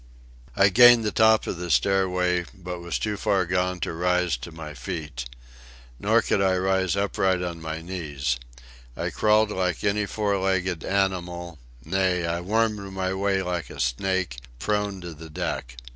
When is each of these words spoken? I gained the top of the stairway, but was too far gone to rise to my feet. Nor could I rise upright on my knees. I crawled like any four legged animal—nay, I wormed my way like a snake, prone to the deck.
I 0.55 0.69
gained 0.69 1.03
the 1.03 1.11
top 1.11 1.45
of 1.45 1.57
the 1.57 1.69
stairway, 1.69 2.45
but 2.55 2.79
was 2.79 2.97
too 2.97 3.17
far 3.17 3.45
gone 3.45 3.79
to 3.81 3.93
rise 3.93 4.35
to 4.37 4.51
my 4.51 4.73
feet. 4.73 5.25
Nor 5.99 6.23
could 6.23 6.41
I 6.41 6.57
rise 6.57 6.95
upright 6.95 7.43
on 7.43 7.61
my 7.61 7.83
knees. 7.83 8.37
I 8.97 9.11
crawled 9.11 9.51
like 9.51 9.83
any 9.83 10.07
four 10.07 10.39
legged 10.39 10.83
animal—nay, 10.83 12.25
I 12.25 12.41
wormed 12.41 12.91
my 12.93 13.13
way 13.13 13.43
like 13.43 13.69
a 13.69 13.79
snake, 13.79 14.37
prone 14.57 15.01
to 15.01 15.13
the 15.13 15.29
deck. 15.29 15.75